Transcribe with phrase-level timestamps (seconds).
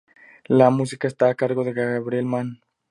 [0.47, 2.59] La música está a cargo de Gabriel Mann.